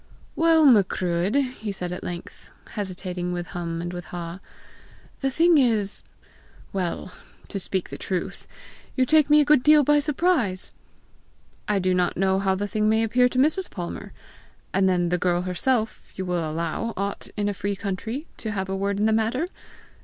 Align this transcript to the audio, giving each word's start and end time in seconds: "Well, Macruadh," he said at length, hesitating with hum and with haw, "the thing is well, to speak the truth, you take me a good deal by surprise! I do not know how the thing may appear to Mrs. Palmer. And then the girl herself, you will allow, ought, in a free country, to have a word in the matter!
"Well, 0.35 0.65
Macruadh," 0.65 1.35
he 1.59 1.71
said 1.71 1.91
at 1.91 2.03
length, 2.03 2.49
hesitating 2.71 3.33
with 3.33 3.49
hum 3.49 3.83
and 3.83 3.93
with 3.93 4.05
haw, 4.05 4.39
"the 5.19 5.29
thing 5.29 5.59
is 5.59 6.01
well, 6.73 7.13
to 7.49 7.59
speak 7.59 7.89
the 7.89 7.99
truth, 7.99 8.47
you 8.95 9.05
take 9.05 9.29
me 9.29 9.41
a 9.41 9.45
good 9.45 9.61
deal 9.61 9.83
by 9.83 9.99
surprise! 9.99 10.71
I 11.67 11.77
do 11.77 11.93
not 11.93 12.17
know 12.17 12.39
how 12.39 12.55
the 12.55 12.67
thing 12.67 12.89
may 12.89 13.03
appear 13.03 13.29
to 13.29 13.37
Mrs. 13.37 13.69
Palmer. 13.69 14.11
And 14.73 14.89
then 14.89 15.09
the 15.09 15.19
girl 15.19 15.43
herself, 15.43 16.11
you 16.15 16.25
will 16.25 16.49
allow, 16.49 16.95
ought, 16.97 17.29
in 17.37 17.47
a 17.47 17.53
free 17.53 17.75
country, 17.75 18.25
to 18.37 18.49
have 18.49 18.69
a 18.69 18.75
word 18.75 18.99
in 18.99 19.05
the 19.05 19.13
matter! 19.13 19.49